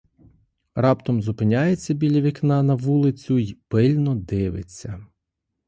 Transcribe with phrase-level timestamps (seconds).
[0.75, 5.05] Раптом зупиняється біля вікна на вулицю й пильно дивиться.